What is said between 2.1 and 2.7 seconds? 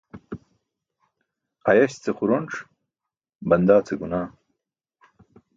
xuronc,